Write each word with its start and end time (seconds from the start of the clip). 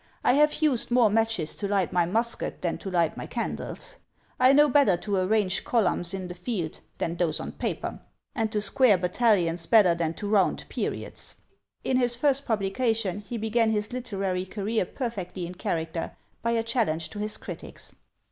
I 0.23 0.33
have 0.33 0.63
used 0.63 0.89
more 0.89 1.11
matches 1.11 1.55
to 1.57 1.67
light 1.67 1.93
my 1.93 2.07
musket 2.07 2.63
than 2.63 2.79
to 2.79 2.89
light 2.89 3.17
my 3.17 3.27
candles; 3.27 3.97
I 4.39 4.51
know 4.51 4.67
better 4.67 4.97
to 4.97 5.15
arrange 5.17 5.63
columns 5.63 6.11
in 6.11 6.27
the 6.27 6.33
field 6.33 6.79
than 6.97 7.15
those 7.17 7.39
on 7.39 7.51
paper; 7.51 7.99
and 8.33 8.51
to 8.51 8.61
square 8.61 8.97
battalions 8.97 9.67
better 9.67 9.93
than 9.93 10.15
to 10.15 10.27
round 10.27 10.65
periods." 10.69 11.35
In 11.83 11.97
his 11.97 12.15
first 12.15 12.45
publication, 12.47 13.19
he 13.19 13.37
began 13.37 13.69
his 13.69 13.93
literary 13.93 14.47
career 14.47 14.85
perfectly 14.85 15.45
in 15.45 15.53
character, 15.53 16.17
by 16.41 16.53
a 16.53 16.63
challenge 16.63 17.11
to 17.11 17.19
his 17.19 17.37
critics! 17.37 17.91